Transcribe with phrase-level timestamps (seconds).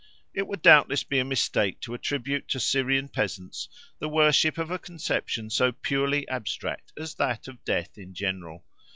[0.33, 3.69] It would doubtless be a mistake to attribute to Syrian peasants
[3.99, 8.65] the worship of a conception so purely abstract as that of death in general.